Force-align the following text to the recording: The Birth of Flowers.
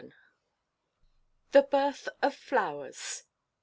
The 1.51 1.61
Birth 1.61 2.09
of 2.23 2.33
Flowers. 2.33 3.21